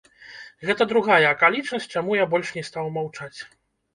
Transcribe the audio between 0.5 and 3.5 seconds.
Гэта другая акалічнасць, чаму я больш не стаў маўчаць.